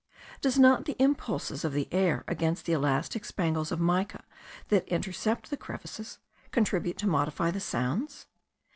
[0.41, 4.23] Does not the impulse of the air against the elastic spangles of mica
[4.69, 6.17] that intercept the crevices,
[6.49, 8.25] contribute to modify the sounds?